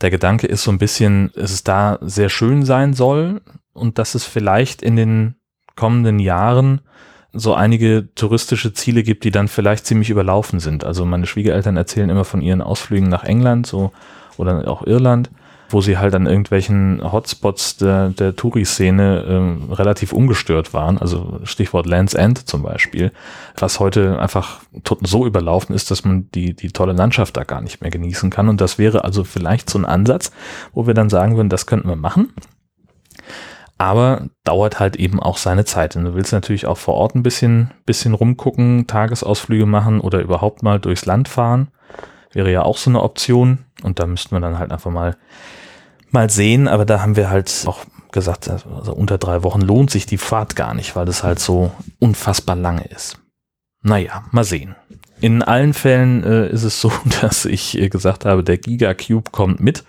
Der 0.00 0.10
Gedanke 0.10 0.46
ist 0.46 0.62
so 0.62 0.70
ein 0.70 0.78
bisschen, 0.78 1.30
dass 1.34 1.52
es 1.52 1.62
da 1.62 1.98
sehr 2.00 2.30
schön 2.30 2.64
sein 2.64 2.94
soll 2.94 3.42
und 3.74 3.98
dass 3.98 4.14
es 4.14 4.24
vielleicht 4.24 4.80
in 4.80 4.96
den 4.96 5.34
kommenden 5.74 6.20
Jahren 6.20 6.80
so 7.34 7.52
einige 7.52 8.08
touristische 8.14 8.72
Ziele 8.72 9.02
gibt, 9.02 9.24
die 9.24 9.30
dann 9.30 9.46
vielleicht 9.46 9.84
ziemlich 9.84 10.08
überlaufen 10.08 10.58
sind. 10.58 10.84
Also 10.84 11.04
meine 11.04 11.26
Schwiegereltern 11.26 11.76
erzählen 11.76 12.08
immer 12.08 12.24
von 12.24 12.40
ihren 12.40 12.62
Ausflügen 12.62 13.10
nach 13.10 13.24
England, 13.24 13.66
so 13.66 13.92
oder 14.38 14.68
auch 14.68 14.86
Irland 14.86 15.30
wo 15.68 15.80
sie 15.80 15.98
halt 15.98 16.14
an 16.14 16.26
irgendwelchen 16.26 17.00
Hotspots 17.02 17.76
der, 17.76 18.10
der 18.10 18.36
Touri-Szene 18.36 19.24
ähm, 19.28 19.72
relativ 19.72 20.12
ungestört 20.12 20.74
waren. 20.74 20.98
Also 20.98 21.40
Stichwort 21.44 21.86
Land's 21.86 22.14
End 22.14 22.48
zum 22.48 22.62
Beispiel, 22.62 23.12
was 23.56 23.80
heute 23.80 24.18
einfach 24.20 24.60
so 25.02 25.26
überlaufen 25.26 25.74
ist, 25.74 25.90
dass 25.90 26.04
man 26.04 26.30
die, 26.32 26.54
die 26.54 26.70
tolle 26.70 26.92
Landschaft 26.92 27.36
da 27.36 27.44
gar 27.44 27.60
nicht 27.60 27.80
mehr 27.80 27.90
genießen 27.90 28.30
kann. 28.30 28.48
Und 28.48 28.60
das 28.60 28.78
wäre 28.78 29.04
also 29.04 29.24
vielleicht 29.24 29.68
so 29.68 29.78
ein 29.78 29.84
Ansatz, 29.84 30.30
wo 30.72 30.86
wir 30.86 30.94
dann 30.94 31.10
sagen 31.10 31.36
würden, 31.36 31.48
das 31.48 31.66
könnten 31.66 31.88
wir 31.88 31.96
machen. 31.96 32.32
Aber 33.78 34.28
dauert 34.44 34.80
halt 34.80 34.96
eben 34.96 35.20
auch 35.20 35.36
seine 35.36 35.64
Zeit. 35.64 35.96
Und 35.96 36.04
du 36.04 36.14
willst 36.14 36.32
natürlich 36.32 36.66
auch 36.66 36.78
vor 36.78 36.94
Ort 36.94 37.14
ein 37.14 37.22
bisschen, 37.22 37.72
bisschen 37.84 38.14
rumgucken, 38.14 38.86
Tagesausflüge 38.86 39.66
machen 39.66 40.00
oder 40.00 40.20
überhaupt 40.20 40.62
mal 40.62 40.80
durchs 40.80 41.04
Land 41.04 41.28
fahren. 41.28 41.68
Wäre 42.32 42.50
ja 42.52 42.62
auch 42.62 42.76
so 42.76 42.90
eine 42.90 43.02
Option. 43.02 43.64
Und 43.82 43.98
da 43.98 44.06
müssten 44.06 44.34
wir 44.34 44.40
dann 44.40 44.58
halt 44.58 44.72
einfach 44.72 44.90
mal, 44.90 45.16
mal 46.10 46.30
sehen. 46.30 46.68
Aber 46.68 46.84
da 46.84 47.00
haben 47.00 47.16
wir 47.16 47.30
halt 47.30 47.64
auch 47.66 47.84
gesagt, 48.12 48.48
also 48.48 48.92
unter 48.92 49.18
drei 49.18 49.42
Wochen 49.42 49.60
lohnt 49.60 49.90
sich 49.90 50.06
die 50.06 50.18
Fahrt 50.18 50.56
gar 50.56 50.74
nicht, 50.74 50.96
weil 50.96 51.04
das 51.06 51.22
halt 51.22 51.38
so 51.38 51.70
unfassbar 51.98 52.56
lange 52.56 52.84
ist. 52.84 53.18
Naja, 53.82 54.24
mal 54.32 54.44
sehen. 54.44 54.74
In 55.20 55.42
allen 55.42 55.72
Fällen 55.72 56.24
äh, 56.24 56.48
ist 56.48 56.64
es 56.64 56.80
so, 56.80 56.92
dass 57.20 57.44
ich 57.44 57.78
äh, 57.78 57.88
gesagt 57.88 58.24
habe, 58.24 58.44
der 58.44 58.58
Gigacube 58.58 59.30
kommt 59.30 59.60
mit. 59.60 59.84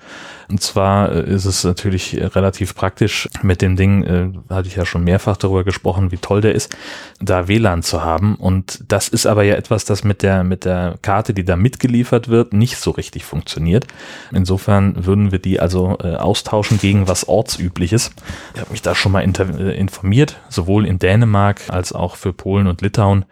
Und 0.49 0.61
zwar 0.61 1.11
äh, 1.11 1.29
ist 1.29 1.43
es 1.43 1.65
natürlich 1.65 2.17
relativ 2.17 2.75
praktisch 2.75 3.27
mit 3.41 3.61
dem 3.61 3.75
Ding, 3.75 4.03
äh, 4.03 4.29
hatte 4.49 4.69
ich 4.69 4.77
ja 4.77 4.85
schon 4.85 5.03
mehrfach 5.03 5.35
darüber 5.35 5.65
gesprochen, 5.65 6.11
wie 6.11 6.17
toll 6.17 6.39
der 6.39 6.55
ist, 6.55 6.75
da 7.19 7.49
WLAN 7.49 7.83
zu 7.83 8.03
haben. 8.03 8.35
Und 8.35 8.83
das 8.87 9.09
ist 9.09 9.25
aber 9.25 9.43
ja 9.43 9.55
etwas, 9.55 9.83
das 9.83 10.05
mit 10.05 10.23
der, 10.23 10.45
mit 10.45 10.63
der 10.63 10.97
Karte, 11.01 11.33
die 11.33 11.43
da 11.43 11.57
mitgeliefert 11.57 12.29
wird, 12.29 12.53
nicht 12.53 12.77
so 12.77 12.91
richtig 12.91 13.25
funktioniert. 13.25 13.85
Insofern 14.31 15.05
würden 15.05 15.33
wir 15.33 15.39
die 15.39 15.59
also 15.59 15.97
äh, 16.01 16.15
austauschen 16.15 16.79
gegen 16.79 17.09
was 17.09 17.27
Ortsübliches. 17.27 18.11
Ich 18.55 18.61
habe 18.61 18.71
mich 18.71 18.81
da 18.81 18.95
schon 18.95 19.11
mal 19.11 19.23
äh, 19.23 19.77
informiert, 19.77 20.37
sowohl 20.47 20.85
in 20.85 20.99
Dänemark 20.99 21.61
als 21.67 21.91
auch 21.91 22.15
für 22.15 22.31
Polen 22.31 22.67
und 22.67 22.81
Litauen. 22.81 23.25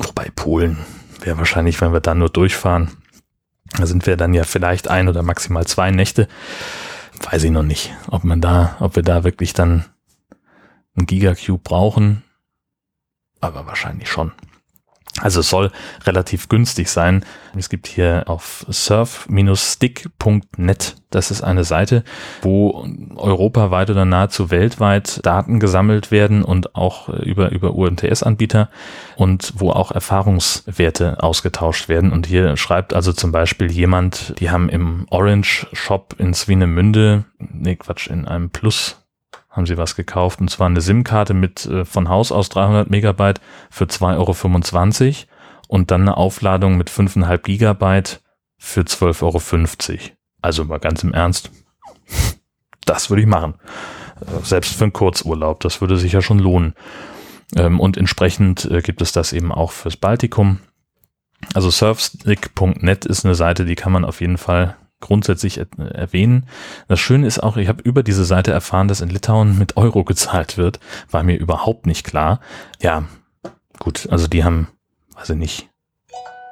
Wobei 0.00 0.30
Polen 0.34 0.78
wäre 1.20 1.38
wahrscheinlich, 1.38 1.80
wenn 1.80 1.92
wir 1.92 2.00
da 2.00 2.14
nur 2.14 2.30
durchfahren, 2.30 2.90
da 3.76 3.86
sind 3.86 4.06
wir 4.06 4.16
dann 4.16 4.34
ja 4.34 4.44
vielleicht 4.44 4.88
ein 4.88 5.08
oder 5.08 5.22
maximal 5.22 5.66
zwei 5.66 5.90
Nächte. 5.90 6.28
Weiß 7.22 7.44
ich 7.44 7.50
noch 7.50 7.62
nicht, 7.62 7.94
ob 8.08 8.24
man 8.24 8.40
da, 8.40 8.76
ob 8.80 8.96
wir 8.96 9.02
da 9.02 9.24
wirklich 9.24 9.52
dann 9.52 9.84
einen 10.96 11.06
Gigacube 11.06 11.62
brauchen. 11.62 12.22
Aber 13.40 13.66
wahrscheinlich 13.66 14.10
schon. 14.10 14.32
Also 15.18 15.40
es 15.40 15.50
soll 15.50 15.72
relativ 16.04 16.48
günstig 16.48 16.88
sein. 16.88 17.24
Es 17.56 17.68
gibt 17.68 17.88
hier 17.88 18.22
auf 18.26 18.64
surf-stick.net, 18.70 20.96
das 21.10 21.32
ist 21.32 21.42
eine 21.42 21.64
Seite, 21.64 22.04
wo 22.42 22.86
europaweit 23.16 23.90
oder 23.90 24.04
nahezu 24.04 24.52
weltweit 24.52 25.26
Daten 25.26 25.58
gesammelt 25.58 26.12
werden 26.12 26.44
und 26.44 26.76
auch 26.76 27.08
über, 27.08 27.50
über 27.50 27.74
UMTS-Anbieter 27.74 28.68
und 29.16 29.54
wo 29.56 29.72
auch 29.72 29.90
Erfahrungswerte 29.90 31.20
ausgetauscht 31.20 31.88
werden. 31.88 32.12
Und 32.12 32.28
hier 32.28 32.56
schreibt 32.56 32.94
also 32.94 33.12
zum 33.12 33.32
Beispiel 33.32 33.68
jemand, 33.68 34.38
die 34.38 34.50
haben 34.50 34.68
im 34.68 35.06
Orange 35.10 35.66
Shop 35.72 36.14
in 36.18 36.34
Swinemünde, 36.34 37.24
nee 37.38 37.74
Quatsch, 37.74 38.06
in 38.06 38.28
einem 38.28 38.50
Plus 38.50 39.00
haben 39.60 39.66
sie 39.66 39.76
was 39.76 39.94
gekauft 39.94 40.40
und 40.40 40.48
zwar 40.48 40.68
eine 40.68 40.80
SIM-Karte 40.80 41.34
mit 41.34 41.66
äh, 41.66 41.84
von 41.84 42.08
Haus 42.08 42.32
aus 42.32 42.48
300 42.48 42.88
Megabyte 42.88 43.40
für 43.68 43.84
2,25 43.84 45.06
Euro 45.06 45.26
und 45.68 45.90
dann 45.90 46.02
eine 46.02 46.16
Aufladung 46.16 46.78
mit 46.78 46.88
5,5 46.88 47.38
Gigabyte 47.38 48.22
für 48.56 48.80
12,50 48.80 49.90
Euro. 49.90 50.00
Also 50.40 50.64
mal 50.64 50.78
ganz 50.78 51.04
im 51.04 51.12
Ernst, 51.12 51.50
das 52.86 53.10
würde 53.10 53.20
ich 53.20 53.28
machen. 53.28 53.54
Äh, 54.22 54.44
selbst 54.44 54.74
für 54.74 54.84
einen 54.84 54.94
Kurzurlaub, 54.94 55.60
das 55.60 55.82
würde 55.82 55.98
sich 55.98 56.12
ja 56.12 56.22
schon 56.22 56.38
lohnen. 56.38 56.74
Ähm, 57.54 57.80
und 57.80 57.98
entsprechend 57.98 58.64
äh, 58.64 58.80
gibt 58.80 59.02
es 59.02 59.12
das 59.12 59.34
eben 59.34 59.52
auch 59.52 59.72
fürs 59.72 59.98
Baltikum. 59.98 60.60
Also 61.52 61.70
surfstick.net 61.70 63.04
ist 63.04 63.26
eine 63.26 63.34
Seite, 63.34 63.66
die 63.66 63.74
kann 63.74 63.92
man 63.92 64.06
auf 64.06 64.22
jeden 64.22 64.38
Fall 64.38 64.76
grundsätzlich 65.00 65.60
erwähnen. 65.78 66.46
Das 66.88 67.00
Schöne 67.00 67.26
ist 67.26 67.42
auch, 67.42 67.56
ich 67.56 67.68
habe 67.68 67.82
über 67.82 68.02
diese 68.02 68.24
Seite 68.24 68.52
erfahren, 68.52 68.88
dass 68.88 69.00
in 69.00 69.08
Litauen 69.08 69.58
mit 69.58 69.76
Euro 69.76 70.04
gezahlt 70.04 70.56
wird. 70.56 70.78
War 71.10 71.22
mir 71.22 71.36
überhaupt 71.36 71.86
nicht 71.86 72.04
klar. 72.04 72.40
Ja, 72.80 73.04
gut, 73.78 74.08
also 74.10 74.26
die 74.26 74.44
haben, 74.44 74.68
weiß 75.16 75.30
ich 75.30 75.36
nicht, 75.36 75.68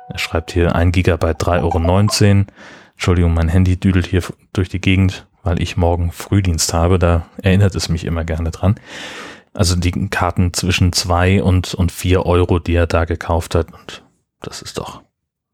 er 0.08 0.18
schreibt 0.18 0.52
hier 0.52 0.74
ein 0.74 0.92
Gigabyte 0.92 1.40
3,19 1.40 2.38
Euro. 2.38 2.46
Entschuldigung, 2.94 3.34
mein 3.34 3.48
Handy 3.48 3.78
düdelt 3.78 4.06
hier 4.06 4.22
durch 4.52 4.68
die 4.68 4.80
Gegend, 4.80 5.26
weil 5.42 5.62
ich 5.62 5.76
morgen 5.76 6.10
Frühdienst 6.10 6.72
habe. 6.72 6.98
Da 6.98 7.26
erinnert 7.42 7.74
es 7.74 7.88
mich 7.88 8.04
immer 8.04 8.24
gerne 8.24 8.50
dran. 8.50 8.76
Also 9.52 9.76
die 9.76 9.92
Karten 10.08 10.52
zwischen 10.54 10.92
zwei 10.92 11.42
und, 11.42 11.74
und 11.74 11.92
vier 11.92 12.26
Euro, 12.26 12.58
die 12.58 12.74
er 12.74 12.86
da 12.86 13.04
gekauft 13.04 13.54
hat. 13.54 13.72
Und 13.72 14.02
das 14.40 14.62
ist 14.62 14.78
doch 14.78 15.02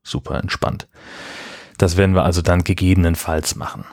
super 0.02 0.38
entspannt. 0.38 0.88
Das 1.78 1.96
werden 1.96 2.14
wir 2.14 2.24
also 2.24 2.42
dann 2.42 2.64
gegebenenfalls 2.64 3.56
machen. 3.56 3.84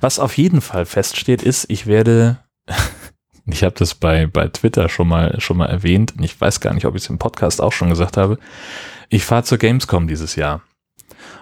Was 0.00 0.18
auf 0.18 0.36
jeden 0.36 0.60
Fall 0.60 0.86
feststeht, 0.86 1.42
ist, 1.42 1.66
ich 1.68 1.86
werde, 1.86 2.38
ich 3.46 3.62
habe 3.62 3.74
das 3.78 3.94
bei, 3.94 4.26
bei 4.26 4.48
Twitter 4.48 4.88
schon 4.88 5.08
mal, 5.08 5.40
schon 5.40 5.56
mal 5.56 5.66
erwähnt, 5.66 6.14
und 6.16 6.24
ich 6.24 6.40
weiß 6.40 6.60
gar 6.60 6.74
nicht, 6.74 6.86
ob 6.86 6.94
ich 6.96 7.02
es 7.02 7.10
im 7.10 7.18
Podcast 7.18 7.60
auch 7.60 7.72
schon 7.72 7.90
gesagt 7.90 8.16
habe, 8.16 8.38
ich 9.08 9.24
fahre 9.24 9.44
zur 9.44 9.58
Gamescom 9.58 10.08
dieses 10.08 10.36
Jahr. 10.36 10.62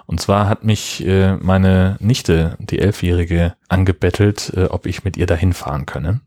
Und 0.07 0.21
zwar 0.21 0.49
hat 0.49 0.65
mich 0.65 1.05
äh, 1.07 1.37
meine 1.37 1.97
Nichte, 2.01 2.57
die 2.59 2.79
Elfjährige, 2.79 3.55
angebettelt, 3.69 4.53
äh, 4.55 4.65
ob 4.65 4.87
ich 4.87 5.05
mit 5.05 5.17
ihr 5.17 5.27
dahin 5.27 5.55
fahren 5.55 5.87
könne. 5.87 6.21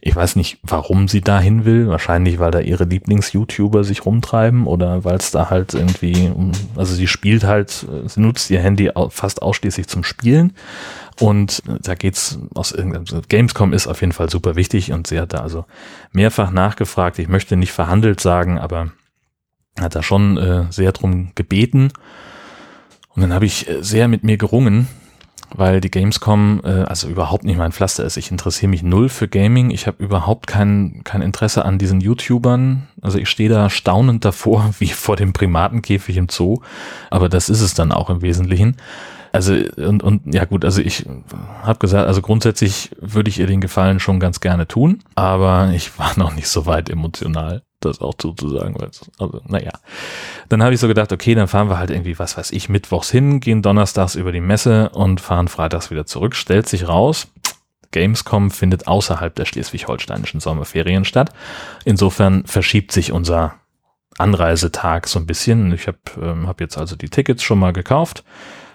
Ich 0.00 0.14
weiß 0.14 0.36
nicht, 0.36 0.58
warum 0.62 1.08
sie 1.08 1.20
dahin 1.20 1.64
will. 1.64 1.88
Wahrscheinlich, 1.88 2.38
weil 2.38 2.50
da 2.50 2.60
ihre 2.60 2.84
Lieblings-YouTuber 2.84 3.82
sich 3.84 4.06
rumtreiben 4.06 4.66
oder 4.66 5.04
weil 5.04 5.16
es 5.16 5.30
da 5.30 5.50
halt 5.50 5.74
irgendwie, 5.74 6.32
also 6.76 6.94
sie 6.94 7.08
spielt 7.08 7.44
halt, 7.44 7.86
sie 8.06 8.20
nutzt 8.20 8.50
ihr 8.50 8.60
Handy 8.60 8.90
fast 9.10 9.42
ausschließlich 9.42 9.88
zum 9.88 10.04
Spielen. 10.04 10.52
Und 11.20 11.62
da 11.66 11.94
geht's 11.94 12.38
aus 12.54 12.70
irgendeinem, 12.70 13.22
Gamescom 13.28 13.72
ist 13.72 13.88
auf 13.88 14.00
jeden 14.00 14.12
Fall 14.12 14.30
super 14.30 14.54
wichtig 14.54 14.92
und 14.92 15.08
sie 15.08 15.18
hat 15.18 15.32
da 15.32 15.38
also 15.38 15.64
mehrfach 16.12 16.52
nachgefragt. 16.52 17.18
Ich 17.18 17.28
möchte 17.28 17.56
nicht 17.56 17.72
verhandelt 17.72 18.20
sagen, 18.20 18.58
aber 18.58 18.92
hat 19.80 19.94
da 19.94 20.02
schon 20.02 20.36
äh, 20.36 20.66
sehr 20.70 20.92
drum 20.92 21.32
gebeten. 21.34 21.92
Und 23.14 23.22
dann 23.22 23.32
habe 23.32 23.46
ich 23.46 23.68
äh, 23.68 23.82
sehr 23.82 24.08
mit 24.08 24.22
mir 24.22 24.36
gerungen, 24.36 24.86
weil 25.54 25.80
die 25.80 25.90
Gamescom 25.90 26.60
äh, 26.64 26.82
also 26.82 27.08
überhaupt 27.08 27.44
nicht 27.44 27.56
mein 27.56 27.72
Pflaster 27.72 28.04
ist. 28.04 28.16
Ich 28.16 28.30
interessiere 28.30 28.70
mich 28.70 28.82
null 28.82 29.08
für 29.08 29.28
Gaming. 29.28 29.70
Ich 29.70 29.86
habe 29.86 30.02
überhaupt 30.02 30.46
kein, 30.46 31.02
kein 31.04 31.22
Interesse 31.22 31.64
an 31.64 31.78
diesen 31.78 32.00
YouTubern. 32.00 32.88
Also 33.00 33.18
ich 33.18 33.28
stehe 33.28 33.48
da 33.48 33.70
staunend 33.70 34.24
davor, 34.24 34.70
wie 34.78 34.88
vor 34.88 35.16
dem 35.16 35.32
Primatenkäfig 35.32 36.16
im 36.16 36.28
Zoo. 36.28 36.60
Aber 37.10 37.28
das 37.28 37.48
ist 37.48 37.60
es 37.60 37.74
dann 37.74 37.92
auch 37.92 38.10
im 38.10 38.22
Wesentlichen. 38.22 38.76
Also 39.30 39.54
und, 39.76 40.02
und 40.02 40.34
ja 40.34 40.46
gut, 40.46 40.64
also 40.64 40.80
ich 40.80 41.04
habe 41.62 41.78
gesagt, 41.78 42.06
also 42.06 42.22
grundsätzlich 42.22 42.90
würde 43.00 43.28
ich 43.28 43.38
ihr 43.38 43.46
den 43.46 43.60
Gefallen 43.60 44.00
schon 44.00 44.20
ganz 44.20 44.40
gerne 44.40 44.66
tun, 44.66 45.00
aber 45.16 45.70
ich 45.74 45.98
war 45.98 46.18
noch 46.18 46.34
nicht 46.34 46.48
so 46.48 46.64
weit 46.64 46.88
emotional 46.88 47.62
das 47.80 48.00
auch 48.00 48.14
zuzusagen. 48.14 48.76
Also, 48.80 49.40
naja. 49.46 49.72
Dann 50.48 50.62
habe 50.62 50.74
ich 50.74 50.80
so 50.80 50.88
gedacht, 50.88 51.12
okay, 51.12 51.34
dann 51.34 51.48
fahren 51.48 51.68
wir 51.68 51.78
halt 51.78 51.90
irgendwie, 51.90 52.18
was 52.18 52.36
weiß 52.36 52.52
ich, 52.52 52.68
mittwochs 52.68 53.10
hin, 53.10 53.40
gehen 53.40 53.62
donnerstags 53.62 54.14
über 54.14 54.32
die 54.32 54.40
Messe 54.40 54.90
und 54.90 55.20
fahren 55.20 55.48
freitags 55.48 55.90
wieder 55.90 56.06
zurück. 56.06 56.34
Stellt 56.34 56.68
sich 56.68 56.88
raus, 56.88 57.28
Gamescom 57.90 58.50
findet 58.50 58.86
außerhalb 58.86 59.34
der 59.34 59.44
schleswig-holsteinischen 59.44 60.40
Sommerferien 60.40 61.04
statt. 61.04 61.32
Insofern 61.84 62.44
verschiebt 62.46 62.92
sich 62.92 63.12
unser 63.12 63.54
Anreisetag 64.18 65.06
so 65.06 65.18
ein 65.18 65.26
bisschen. 65.26 65.72
Ich 65.72 65.86
habe 65.86 65.98
ähm, 66.20 66.46
hab 66.46 66.60
jetzt 66.60 66.76
also 66.76 66.96
die 66.96 67.08
Tickets 67.08 67.42
schon 67.42 67.58
mal 67.58 67.72
gekauft 67.72 68.24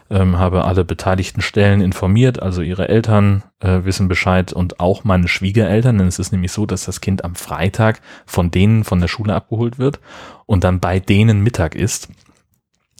ähm, 0.10 0.38
habe 0.38 0.66
alle 0.66 0.86
beteiligten 0.86 1.42
Stellen 1.42 1.82
informiert, 1.82 2.42
also 2.42 2.62
ihre 2.62 2.90
Eltern 2.90 3.44
äh, 3.60 3.80
wissen 3.84 4.08
Bescheid 4.08 4.54
und 4.54 4.80
auch 4.80 5.04
meine 5.04 5.28
Schwiegereltern, 5.28 5.98
denn 5.98 6.08
es 6.08 6.20
ist 6.20 6.32
nämlich 6.32 6.52
so, 6.52 6.66
dass 6.66 6.86
das 6.86 7.02
Kind 7.02 7.24
am 7.24 7.36
Freitag 7.36 8.02
von 8.26 8.52
denen 8.52 8.84
von 8.84 9.00
der 9.00 9.08
Schule 9.08 9.34
abgeholt 9.34 9.80
wird 9.80 10.00
und 10.46 10.64
dann 10.64 10.80
bei 10.80 11.00
denen 11.00 11.42
Mittag 11.42 11.76
ist. 11.76 12.10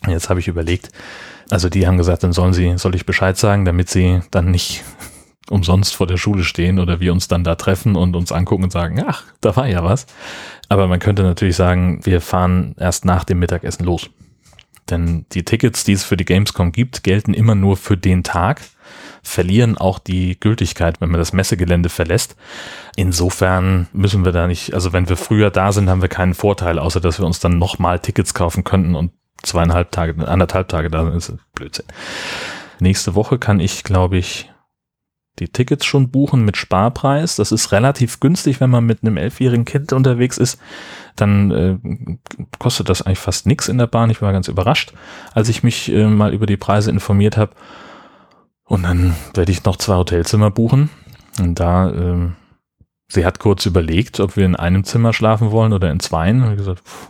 Jetzt 0.08 0.30
habe 0.30 0.40
ich 0.40 0.48
überlegt, 0.48 0.90
also 1.50 1.70
die 1.70 1.88
haben 1.88 1.98
gesagt, 1.98 2.24
dann 2.24 2.34
sollen 2.34 2.54
sie, 2.54 2.78
soll 2.78 2.96
ich 2.96 3.06
Bescheid 3.06 3.38
sagen, 3.38 3.66
damit 3.66 3.90
sie 3.90 4.22
dann 4.32 4.52
nicht 4.52 4.84
umsonst 5.50 5.96
vor 5.96 6.08
der 6.08 6.18
Schule 6.18 6.44
stehen 6.44 6.80
oder 6.80 7.00
wir 7.00 7.12
uns 7.12 7.28
dann 7.28 7.44
da 7.44 7.56
treffen 7.56 7.96
und 7.96 8.16
uns 8.16 8.32
angucken 8.32 8.64
und 8.64 8.72
sagen, 8.72 9.04
ach, 9.06 9.24
da 9.42 9.56
war 9.56 9.68
ja 9.68 9.84
was. 9.84 10.08
Aber 10.70 10.88
man 10.88 11.00
könnte 11.00 11.24
natürlich 11.24 11.56
sagen, 11.56 12.00
wir 12.04 12.22
fahren 12.22 12.76
erst 12.80 13.06
nach 13.06 13.24
dem 13.24 13.40
Mittagessen 13.40 13.86
los. 13.86 14.10
Denn 14.90 15.26
die 15.32 15.44
Tickets, 15.44 15.84
die 15.84 15.94
es 15.94 16.04
für 16.04 16.18
die 16.18 16.26
Gamescom 16.26 16.72
gibt, 16.72 17.04
gelten 17.04 17.34
immer 17.34 17.56
nur 17.56 17.78
für 17.78 17.98
den 17.98 18.24
Tag, 18.24 18.62
verlieren 19.22 19.78
auch 19.78 20.00
die 20.00 20.40
Gültigkeit, 20.40 21.00
wenn 21.00 21.10
man 21.10 21.20
das 21.20 21.34
Messegelände 21.34 21.90
verlässt. 21.90 22.36
Insofern 22.96 23.88
müssen 23.94 24.26
wir 24.26 24.34
da 24.34 24.48
nicht, 24.48 24.74
also 24.74 24.92
wenn 24.92 25.08
wir 25.08 25.16
früher 25.16 25.50
da 25.50 25.72
sind, 25.72 25.90
haben 25.90 26.02
wir 26.02 26.10
keinen 26.10 26.34
Vorteil, 26.34 26.80
außer 26.80 27.00
dass 27.00 27.20
wir 27.20 27.26
uns 27.26 27.40
dann 27.40 27.58
nochmal 27.58 28.00
Tickets 28.00 28.34
kaufen 28.34 28.64
könnten 28.64 28.96
und 28.96 29.12
zweieinhalb 29.42 29.92
Tage, 29.92 30.28
anderthalb 30.28 30.68
Tage 30.68 30.90
da 30.90 31.04
sind, 31.04 31.16
ist 31.16 31.34
Blödsinn. 31.54 31.86
Nächste 32.80 33.16
Woche 33.16 33.40
kann 33.40 33.60
ich, 33.60 33.84
glaube 33.84 34.18
ich, 34.18 34.53
die 35.40 35.48
Tickets 35.48 35.86
schon 35.86 36.10
buchen 36.10 36.46
mit 36.46 36.58
Sparpreis. 36.58 37.36
Das 37.36 37.52
ist 37.52 37.72
relativ 37.72 38.20
günstig, 38.20 38.60
wenn 38.60 38.70
man 38.70 38.86
mit 38.86 39.02
einem 39.02 39.18
elfjährigen 39.18 39.66
Kind 39.66 39.92
unterwegs 39.94 40.38
ist. 40.38 40.60
Dann 41.16 41.52
äh, 41.52 41.78
kostet 42.60 42.90
das 42.90 43.02
eigentlich 43.02 43.20
fast 43.20 43.48
nichts 43.48 43.68
in 43.68 43.78
der 43.78 43.88
Bahn. 43.88 44.10
Ich 44.10 44.22
war 44.22 44.32
ganz 44.32 44.48
überrascht, 44.48 44.94
als 45.34 45.50
ich 45.50 45.64
mich 45.64 45.92
äh, 45.92 46.08
mal 46.08 46.34
über 46.34 46.46
die 46.46 46.58
Preise 46.58 46.92
informiert 46.92 47.38
habe. 47.38 47.52
Und 48.66 48.84
dann 48.84 49.16
werde 49.34 49.52
ich 49.52 49.64
noch 49.64 49.78
zwei 49.78 49.96
Hotelzimmer 49.96 50.52
buchen. 50.52 50.90
Und 51.40 51.60
da, 51.60 51.90
äh, 51.90 52.30
sie 53.08 53.26
hat 53.26 53.40
kurz 53.40 53.66
überlegt, 53.66 54.20
ob 54.20 54.38
wir 54.38 54.46
in 54.46 54.56
einem 54.56 54.84
Zimmer 54.84 55.14
schlafen 55.14 55.52
wollen 55.52 55.74
oder 55.74 55.92
in 55.92 56.00
zweien. 56.00 56.44
Und 56.44 56.58
gesagt, 56.58 56.82
pff, 56.88 57.10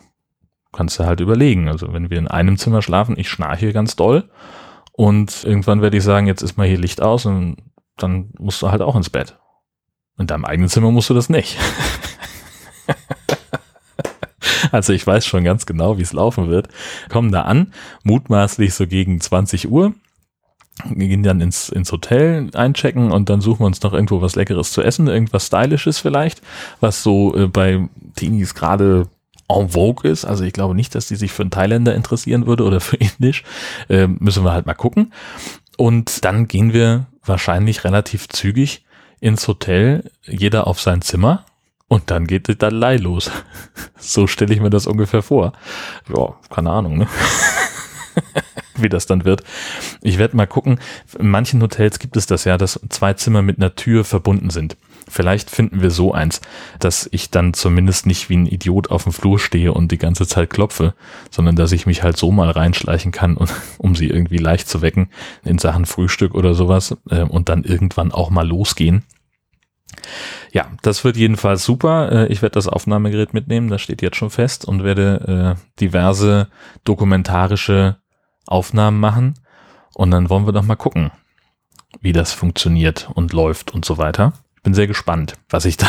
kannst 0.72 0.98
du 1.00 1.06
halt 1.06 1.20
überlegen. 1.20 1.68
Also 1.68 1.94
wenn 1.94 2.10
wir 2.10 2.18
in 2.18 2.28
einem 2.28 2.58
Zimmer 2.58 2.82
schlafen, 2.82 3.18
ich 3.18 3.30
schnarche 3.30 3.74
ganz 3.74 3.96
doll. 3.96 4.30
Und 4.94 5.44
irgendwann 5.44 5.82
werde 5.82 5.98
ich 5.98 6.04
sagen, 6.04 6.28
jetzt 6.28 6.42
ist 6.42 6.58
mal 6.58 6.68
hier 6.68 6.78
Licht 6.78 7.02
aus 7.02 7.26
und 7.26 7.58
dann 8.04 8.30
musst 8.38 8.62
du 8.62 8.70
halt 8.70 8.82
auch 8.82 8.96
ins 8.96 9.10
Bett. 9.10 9.38
In 10.18 10.28
deinem 10.28 10.46
eigenen 10.46 10.70
Zimmer 10.70 10.92
musst 10.92 11.10
du 11.10 11.14
das 11.14 11.30
nicht. 11.30 11.58
also 14.72 14.94
ich 14.94 15.06
weiß 15.06 15.26
schon 15.26 15.44
ganz 15.44 15.66
genau, 15.66 15.98
wie 15.98 16.04
es 16.04 16.14
laufen 16.14 16.50
wird. 16.50 16.68
Kommen 17.10 17.32
da 17.32 17.44
an, 17.44 17.74
mutmaßlich 18.04 18.74
so 18.74 18.86
gegen 18.86 19.20
20 19.20 19.72
Uhr. 19.72 19.94
Wir 20.90 21.08
gehen 21.08 21.24
dann 21.24 21.40
ins, 21.40 21.70
ins 21.70 21.92
Hotel 21.92 22.50
einchecken 22.54 23.12
und 23.12 23.30
dann 23.30 23.42
suchen 23.42 23.62
wir 23.62 23.68
uns 23.68 23.82
noch 23.84 23.94
irgendwo 23.94 24.22
was 24.22 24.36
Leckeres 24.36 24.72
zu 24.72 24.82
essen, 24.82 25.08
irgendwas 25.08 25.48
Stylisches 25.48 26.00
vielleicht, 26.00 26.42
was 26.80 27.04
so 27.04 27.36
äh, 27.36 27.48
bei 27.48 27.88
Teenies 28.16 28.56
gerade 28.56 29.08
en 29.48 29.70
vogue 29.70 30.10
ist. 30.10 30.26
Also 30.26 30.44
ich 30.44 30.54
glaube 30.54 30.76
nicht, 30.76 30.96
dass 30.96 31.08
die 31.08 31.16
sich 31.16 31.32
für 31.32 31.44
einen 31.44 31.52
Thailänder 31.52 31.96
interessieren 31.96 32.48
würde 32.48 32.64
oder 32.64 32.80
für 32.80 32.98
Indisch. 32.98 33.44
Äh, 33.88 34.08
müssen 34.08 34.44
wir 34.44 34.52
halt 34.52 34.66
mal 34.66 34.74
gucken. 34.74 35.14
Und 35.78 36.26
dann 36.26 36.48
gehen 36.48 36.74
wir 36.74 37.06
wahrscheinlich 37.26 37.84
relativ 37.84 38.28
zügig 38.30 38.86
ins 39.20 39.48
Hotel, 39.48 40.12
jeder 40.26 40.68
auf 40.68 40.82
sein 40.82 41.02
Zimmer 41.02 41.46
und 41.88 42.10
dann 42.12 42.28
geht 42.28 42.48
die 42.48 42.58
Dalai 42.58 42.98
los. 42.98 43.32
So 43.98 44.28
stelle 44.28 44.54
ich 44.54 44.60
mir 44.60 44.70
das 44.70 44.86
ungefähr 44.86 45.22
vor. 45.22 45.54
Ja, 46.14 46.36
keine 46.50 46.72
Ahnung, 46.72 46.98
ne? 46.98 47.08
wie 48.76 48.90
das 48.90 49.06
dann 49.06 49.24
wird. 49.24 49.44
Ich 50.02 50.18
werde 50.18 50.36
mal 50.36 50.46
gucken. 50.46 50.80
In 51.18 51.30
manchen 51.30 51.62
Hotels 51.62 52.00
gibt 52.00 52.18
es 52.18 52.26
das 52.26 52.44
ja, 52.44 52.58
dass 52.58 52.80
zwei 52.90 53.14
Zimmer 53.14 53.42
mit 53.42 53.58
einer 53.58 53.76
Tür 53.76 54.04
verbunden 54.04 54.50
sind. 54.50 54.76
Vielleicht 55.08 55.50
finden 55.50 55.82
wir 55.82 55.92
so 55.92 56.14
eins, 56.14 56.42
dass 56.80 57.10
ich 57.12 57.30
dann 57.30 57.54
zumindest 57.54 58.06
nicht 58.06 58.30
wie 58.30 58.38
ein 58.38 58.46
Idiot 58.46 58.90
auf 58.90 59.04
dem 59.04 59.12
Flur 59.12 59.40
stehe 59.40 59.74
und 59.74 59.92
die 59.92 59.98
ganze 59.98 60.28
Zeit 60.28 60.50
klopfe, 60.50 60.94
sondern 61.30 61.56
dass 61.56 61.72
ich 61.72 61.86
mich 61.86 62.04
halt 62.04 62.18
so 62.18 62.32
mal 62.32 62.50
reinschleichen 62.50 63.12
kann, 63.12 63.36
und, 63.36 63.52
um 63.78 63.96
sie 63.96 64.08
irgendwie 64.08 64.38
leicht 64.38 64.68
zu 64.68 64.82
wecken 64.82 65.10
in 65.44 65.58
Sachen 65.58 65.86
Frühstück 65.86 66.36
oder 66.36 66.54
sowas 66.54 66.96
äh, 67.10 67.22
und 67.22 67.50
dann 67.50 67.64
irgendwann 67.64 68.12
auch 68.12 68.30
mal 68.30 68.48
losgehen. 68.48 69.04
Ja, 70.52 70.68
das 70.82 71.04
wird 71.04 71.18
jedenfalls 71.18 71.64
super. 71.64 72.12
Äh, 72.12 72.28
ich 72.28 72.42
werde 72.42 72.54
das 72.54 72.68
Aufnahmegerät 72.68 73.34
mitnehmen, 73.34 73.70
das 73.70 73.82
steht 73.82 74.02
jetzt 74.02 74.18
schon 74.18 74.30
fest 74.30 74.66
und 74.66 74.84
werde 74.84 75.58
äh, 75.58 75.80
diverse 75.80 76.48
dokumentarische 76.84 77.98
Aufnahmen 78.46 79.00
machen. 79.00 79.36
Und 79.94 80.12
dann 80.12 80.30
wollen 80.30 80.46
wir 80.46 80.54
doch 80.54 80.64
mal 80.64 80.76
gucken, 80.76 81.12
wie 82.02 82.14
das 82.14 82.34
funktioniert 82.34 83.10
und 83.14 83.34
läuft 83.34 83.74
und 83.74 83.86
so 83.86 83.98
weiter. 83.98 84.34
Ich 84.64 84.72
bin 84.72 84.76
sehr 84.76 84.88
gespannt, 84.88 85.34
was 85.50 85.66
ich 85.66 85.76
da 85.78 85.88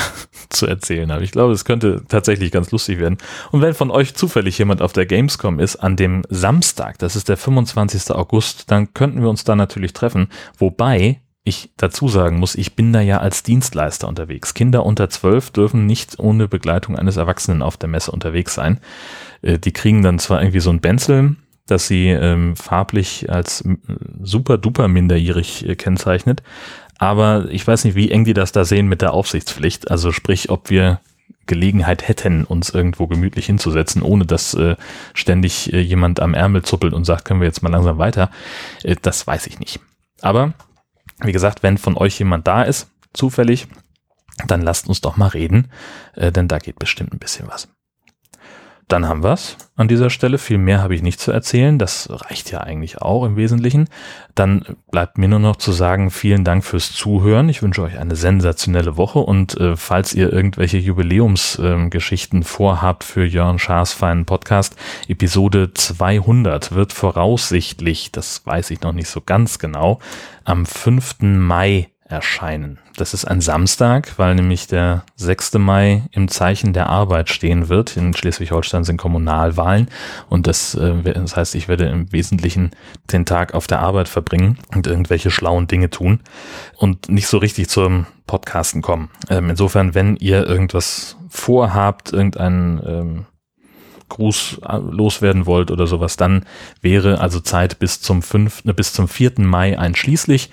zu 0.49 0.67
erzählen 0.67 1.13
habe. 1.13 1.23
Ich 1.23 1.31
glaube, 1.31 1.53
es 1.53 1.65
könnte 1.65 2.03
tatsächlich 2.09 2.51
ganz 2.51 2.73
lustig 2.73 2.99
werden. 2.99 3.19
Und 3.53 3.63
wenn 3.63 3.73
von 3.73 3.93
euch 3.93 4.17
zufällig 4.17 4.59
jemand 4.59 4.83
auf 4.83 4.93
der 4.93 5.07
Gamescom 5.07 5.61
ist, 5.61 5.77
an 5.77 5.95
dem 5.95 6.25
Samstag, 6.29 6.99
das 6.99 7.15
ist 7.15 7.29
der 7.29 7.37
25. 7.37 8.11
August, 8.11 8.73
dann 8.73 8.93
könnten 8.93 9.23
wir 9.23 9.31
uns 9.31 9.45
da 9.45 9.55
natürlich 9.55 9.93
treffen. 9.93 10.27
Wobei 10.59 11.21
ich 11.45 11.71
dazu 11.77 12.09
sagen 12.09 12.41
muss, 12.41 12.57
ich 12.57 12.75
bin 12.75 12.93
da 12.93 13.01
ja 13.01 13.19
als 13.19 13.45
Dienstleister 13.45 14.09
unterwegs. 14.09 14.55
Kinder 14.55 14.85
unter 14.85 15.09
zwölf 15.09 15.53
dürfen 15.53 15.87
nicht 15.87 16.19
ohne 16.19 16.49
Begleitung 16.49 16.99
eines 16.99 17.17
Erwachsenen 17.17 17.63
auf 17.63 17.77
der 17.77 17.89
Messe 17.89 18.11
unterwegs 18.11 18.55
sein. 18.55 18.81
Äh, 19.41 19.61
die 19.61 19.73
kriegen 19.73 20.03
dann 20.03 20.19
zwar 20.19 20.43
irgendwie 20.43 20.59
so 20.59 20.71
ein 20.71 20.81
Benzel, 20.81 21.37
das 21.67 21.87
sie 21.87 22.09
ähm, 22.09 22.57
farblich 22.57 23.31
als 23.31 23.65
super 24.21 24.59
duper 24.59 24.89
minderjährig 24.89 25.67
äh, 25.69 25.77
kennzeichnet, 25.77 26.43
aber 26.99 27.49
ich 27.51 27.67
weiß 27.67 27.85
nicht, 27.85 27.95
wie 27.95 28.11
eng 28.11 28.25
die 28.25 28.35
das 28.35 28.53
da 28.53 28.65
sehen 28.65 28.87
mit 28.87 29.03
der 29.03 29.13
Aufsichtspflicht. 29.13 29.91
Also 29.91 30.13
sprich, 30.13 30.51
ob 30.51 30.71
wir 30.71 31.01
Gelegenheit 31.47 32.09
hätten, 32.09 32.45
uns 32.45 32.71
irgendwo 32.71 33.07
gemütlich 33.07 33.47
hinzusetzen, 33.47 34.03
ohne 34.03 34.25
dass 34.27 34.55
äh, 34.55 34.77
ständig 35.13 35.73
äh, 35.73 35.81
jemand 35.81 36.21
am 36.21 36.35
Ärmel 36.35 36.63
zuppelt 36.63 36.95
und 36.95 37.05
sagt, 37.05 37.25
können 37.25 37.41
wir 37.41 37.47
jetzt 37.47 37.63
mal 37.63 37.71
langsam 37.71 37.99
weiter. 37.99 38.31
Äh, 38.83 38.97
das 39.01 39.27
weiß 39.27 39.47
ich 39.47 39.59
nicht. 39.59 39.81
Aber 40.23 40.55
wie 41.21 41.33
gesagt, 41.33 41.63
wenn 41.63 41.79
von 41.79 41.97
euch 41.97 42.19
jemand 42.19 42.47
da 42.47 42.63
ist, 42.63 42.89
zufällig, 43.13 43.67
dann 44.47 44.63
lasst 44.63 44.89
uns 44.89 45.01
doch 45.01 45.17
mal 45.17 45.29
reden, 45.29 45.71
äh, 46.15 46.33
denn 46.33 46.49
da 46.49 46.59
geht 46.59 46.79
bestimmt 46.79 47.13
ein 47.13 47.19
bisschen 47.19 47.47
was. 47.49 47.69
Dann 48.89 49.09
haben 49.09 49.23
wir's 49.23 49.57
an 49.77 49.89
dieser 49.89 50.11
Stelle. 50.11 50.39
Viel 50.39 50.59
mehr 50.59 50.83
habe 50.83 50.95
ich 50.95 51.03
nicht 51.03 51.19
zu 51.19 51.33
erzählen. 51.33 51.79
Das 51.79 52.09
reicht 52.11 52.51
ja 52.51 52.61
eigentlich 52.61 53.01
auch 53.01 53.25
im 53.25 53.37
Wesentlichen. 53.37 53.89
Dann 54.35 54.65
bleibt 54.91 55.17
mir 55.17 55.29
nur 55.29 55.39
noch 55.39 55.57
zu 55.57 55.73
sagen, 55.73 56.11
vielen 56.11 56.45
Dank 56.45 56.65
fürs 56.65 56.93
Zuhören. 56.93 57.49
Ich 57.49 57.63
wünsche 57.63 57.83
euch 57.83 57.99
eine 57.99 58.15
sensationelle 58.15 58.97
Woche 58.97 59.21
und 59.21 59.59
äh, 59.59 59.77
falls 59.77 60.13
ihr 60.13 60.33
irgendwelche 60.33 60.79
Jubiläumsgeschichten 60.79 62.43
äh, 62.43 62.45
vorhabt 62.45 63.05
für 63.05 63.25
Jörn 63.25 63.59
Schaas 63.59 63.95
feinen 63.95 64.27
Podcast, 64.27 64.77
Episode 65.09 65.73
200 65.73 66.73
wird 66.75 66.93
voraussichtlich, 66.93 68.13
das 68.13 68.47
weiß 68.47 68.71
ich 68.71 68.83
noch 68.83 68.93
nicht 68.93 69.09
so 69.09 69.23
ganz 69.23 69.59
genau, 69.59 69.99
am 70.45 70.67
5. 70.67 71.17
Mai 71.21 71.89
erscheinen. 72.07 72.79
Das 72.97 73.15
ist 73.15 73.25
ein 73.25 73.41
Samstag, 73.41 74.19
weil 74.19 74.35
nämlich 74.35 74.67
der 74.67 75.05
6. 75.17 75.55
Mai 75.55 76.03
im 76.13 76.29
Zeichen 76.29 76.75
der 76.75 76.89
Arbeit 76.89 77.31
stehen 77.31 77.69
wird. 77.69 77.97
In 77.97 78.15
Schleswig-Holstein 78.15 78.85
sind 78.85 78.99
Kommunalwahlen 78.99 79.89
und 80.29 80.47
das, 80.47 80.75
äh, 80.75 81.03
das 81.03 81.37
heißt, 81.37 81.55
ich 81.55 81.67
werde 81.67 81.87
im 81.87 82.13
Wesentlichen 82.13 82.73
den 83.11 83.25
Tag 83.25 83.55
auf 83.55 83.67
der 83.67 83.81
Arbeit 83.81 84.09
verbringen 84.09 84.59
und 84.75 84.87
irgendwelche 84.87 85.31
schlauen 85.31 85.67
Dinge 85.67 85.89
tun 85.89 86.21
und 86.77 87.09
nicht 87.09 87.27
so 87.27 87.39
richtig 87.39 87.69
zum 87.69 88.07
Podcasten 88.27 88.83
kommen. 88.83 89.11
Ähm, 89.31 89.51
insofern, 89.51 89.95
wenn 89.95 90.17
ihr 90.17 90.47
irgendwas 90.47 91.17
vorhabt, 91.31 92.13
irgendeinen 92.13 92.83
ähm, 92.87 93.27
Gruß 94.11 94.61
äh, 94.69 94.77
loswerden 94.77 95.47
wollt 95.47 95.71
oder 95.71 95.87
sowas, 95.87 96.17
dann 96.17 96.45
wäre 96.83 97.21
also 97.21 97.41
Zeit 97.41 97.79
bis 97.79 98.01
zum 98.01 98.23
5., 98.23 98.65
bis 98.77 98.93
zum 98.93 99.09
4. 99.09 99.33
Mai 99.39 99.79
einschließlich. 99.79 100.51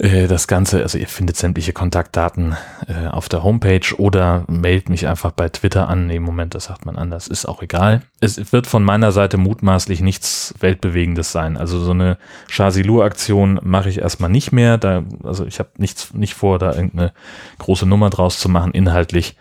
Äh, 0.00 0.28
das 0.28 0.48
Ganze, 0.48 0.82
also 0.82 0.96
ihr 0.96 1.06
findet 1.06 1.36
sämtliche 1.36 1.74
Kontaktdaten 1.74 2.56
äh, 2.88 3.08
auf 3.08 3.28
der 3.28 3.42
Homepage 3.42 3.94
oder 3.98 4.44
meldet 4.48 4.88
mich 4.88 5.06
einfach 5.06 5.30
bei 5.30 5.48
Twitter 5.50 5.88
an. 5.88 6.06
Nee, 6.06 6.20
Moment, 6.20 6.54
das 6.54 6.64
sagt 6.64 6.86
man 6.86 6.96
anders, 6.96 7.28
ist 7.28 7.44
auch 7.44 7.62
egal. 7.62 8.02
Es 8.20 8.52
wird 8.52 8.66
von 8.66 8.82
meiner 8.82 9.12
Seite 9.12 9.36
mutmaßlich 9.36 10.00
nichts 10.00 10.54
Weltbewegendes 10.58 11.32
sein. 11.32 11.58
Also 11.58 11.80
so 11.80 11.90
eine 11.90 12.16
Chasilur-Aktion 12.48 13.60
mache 13.62 13.90
ich 13.90 13.98
erstmal 13.98 14.30
nicht 14.30 14.52
mehr. 14.52 14.78
Da, 14.78 15.04
also 15.22 15.44
ich 15.44 15.58
habe 15.58 15.70
nichts 15.76 16.14
nicht 16.14 16.34
vor, 16.34 16.58
da 16.58 16.72
irgendeine 16.74 17.12
große 17.58 17.84
Nummer 17.84 18.08
draus 18.08 18.38
zu 18.38 18.48
machen, 18.48 18.72
inhaltlich. 18.72 19.36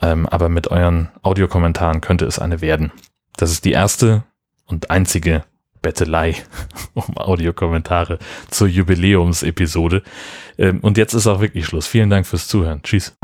Ähm, 0.00 0.26
aber 0.26 0.48
mit 0.48 0.68
euren 0.68 1.08
Audiokommentaren 1.22 2.00
könnte 2.00 2.26
es 2.26 2.38
eine 2.38 2.60
werden. 2.60 2.92
Das 3.36 3.50
ist 3.50 3.64
die 3.64 3.72
erste 3.72 4.22
und 4.66 4.90
einzige 4.90 5.42
Bettelei 5.82 6.34
um 6.94 7.16
Audiokommentare 7.16 8.18
zur 8.50 8.68
Jubiläumsepisode. 8.68 10.02
Ähm, 10.58 10.80
und 10.80 10.98
jetzt 10.98 11.14
ist 11.14 11.26
auch 11.26 11.40
wirklich 11.40 11.66
Schluss. 11.66 11.86
Vielen 11.86 12.10
Dank 12.10 12.26
fürs 12.26 12.48
Zuhören. 12.48 12.82
Tschüss. 12.82 13.16